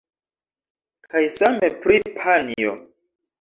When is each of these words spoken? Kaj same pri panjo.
Kaj 1.07 1.21
same 1.35 1.69
pri 1.85 2.01
panjo. 2.17 2.75